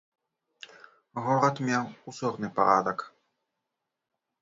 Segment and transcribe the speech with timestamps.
[1.27, 3.09] Горад меў узорны парадак.